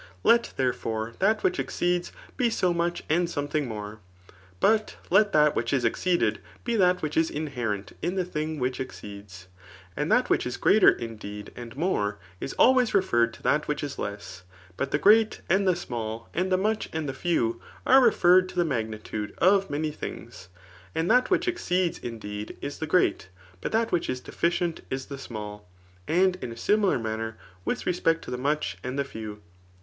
Let, 0.23 0.53
therefore, 0.57 1.13
that 1.19 1.43
which 1.43 1.59
exceeds 1.59 2.11
be' 2.35 2.47
80 2.47 2.73
much 2.73 3.03
and 3.07 3.29
something 3.29 3.67
more; 3.67 3.99
but 4.59 4.95
let 5.11 5.31
that 5.33 5.55
which 5.55 5.71
is 5.71 5.85
ex 5.85 6.01
ceeded 6.03 6.37
be 6.63 6.75
that 6.75 7.03
which 7.03 7.15
is 7.15 7.29
inherent 7.29 7.95
|[in 8.01 8.15
the 8.15 8.25
thing 8.25 8.57
which 8.57 8.81
ex 8.81 8.99
ceeds.] 9.01 9.45
And 9.95 10.11
that 10.11 10.27
which 10.27 10.47
is 10.47 10.57
greater, 10.57 10.89
indeed, 10.89 11.51
aiid 11.55 11.75
more, 11.75 12.17
is 12.39 12.53
always 12.53 12.95
referred 12.95 13.31
to 13.35 13.43
that 13.43 13.67
which 13.67 13.83
is 13.83 13.99
less; 13.99 14.41
but 14.75 14.89
the 14.89 14.97
great 14.97 15.41
and 15.47 15.67
the 15.67 15.73
^mall, 15.73 16.25
and 16.33 16.51
the 16.51 16.57
much 16.57 16.89
and 16.91 17.07
the 17.07 17.13
few, 17.13 17.61
are 17.85 18.01
referred 18.01 18.49
to 18.49 18.55
dbe 18.55 18.69
magnitude 18.69 19.35
of 19.37 19.69
many 19.69 19.91
things. 19.91 20.49
And 20.95 21.11
that 21.11 21.29
which 21.29 21.47
exceeds, 21.47 21.99
indeed, 21.99 22.57
is 22.59 22.79
the 22.79 22.87
great; 22.87 23.29
but 23.61 23.71
that 23.71 23.91
which 23.91 24.09
is 24.09 24.19
deficient 24.19 24.81
is 24.89 25.05
the 25.05 25.19
small; 25.19 25.69
and 26.07 26.37
in 26.37 26.51
a 26.51 26.57
similar 26.57 26.97
manner 26.97 27.37
with 27.63 27.85
respect 27.85 28.23
to 28.23 28.31
the 28.31 28.39
muck 28.39 28.63
and 28.83 28.97
the 28.97 29.03
few. 29.05 29.43